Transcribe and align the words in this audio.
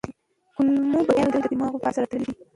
کولمو 0.55 0.99
بکتریاوې 1.07 1.31
د 1.33 1.37
دماغ 1.51 1.73
فعالیت 1.81 1.95
سره 1.95 2.07
تړلي 2.11 2.31
دي. 2.35 2.43